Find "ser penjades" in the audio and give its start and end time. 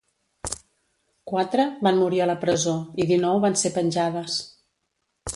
3.65-4.39